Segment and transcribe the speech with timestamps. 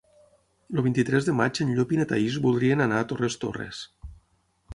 [0.75, 3.85] El vint-i-tres de maig en Llop i na Thaís voldrien anar a Torres Torres.